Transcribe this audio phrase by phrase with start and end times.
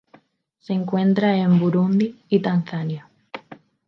[0.57, 3.07] Se encuentra en Burundi y Tanzania.